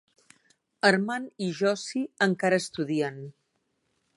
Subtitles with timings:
[0.89, 3.21] Armand i Josie encara estudien.